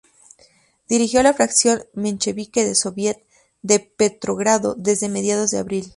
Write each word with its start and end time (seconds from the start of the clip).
Dirigió 0.89 1.21
la 1.21 1.35
fracción 1.35 1.83
menchevique 1.93 2.65
del 2.65 2.75
Sóviet 2.75 3.23
de 3.61 3.79
Petrogrado 3.79 4.73
desde 4.73 5.09
mediados 5.09 5.51
de 5.51 5.59
abril. 5.59 5.89